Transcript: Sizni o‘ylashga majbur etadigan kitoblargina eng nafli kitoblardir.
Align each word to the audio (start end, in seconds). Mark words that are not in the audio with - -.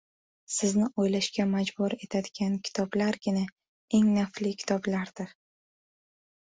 Sizni 0.53 0.85
o‘ylashga 1.03 1.45
majbur 1.51 1.95
etadigan 2.07 2.57
kitoblargina 2.69 3.47
eng 4.01 4.11
nafli 4.19 4.59
kitoblardir. 4.65 5.39